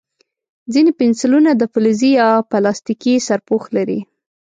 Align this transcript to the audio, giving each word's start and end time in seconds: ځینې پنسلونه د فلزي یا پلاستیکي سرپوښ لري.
ځینې 0.73 0.91
پنسلونه 0.99 1.51
د 1.55 1.63
فلزي 1.73 2.11
یا 2.21 2.29
پلاستیکي 2.51 3.15
سرپوښ 3.27 3.63
لري. 3.77 3.99